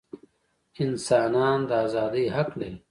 انسانان 0.83 1.59
د 1.69 1.71
ازادۍ 1.85 2.25
حق 2.35 2.49
لري. 2.59 2.75